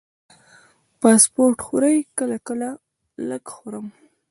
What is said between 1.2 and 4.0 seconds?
فوډ خورئ؟ کله کله، لږ خورم